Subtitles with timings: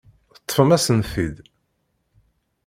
[0.35, 1.35] Teṭṭfem-asen-t-id.